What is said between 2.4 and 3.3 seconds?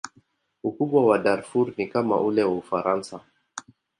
wa Ufaransa.